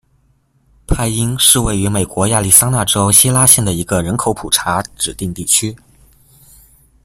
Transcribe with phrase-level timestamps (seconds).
[0.87, 5.75] 派因是位于美国亚利桑那州希拉县的一个人口普查指定地区。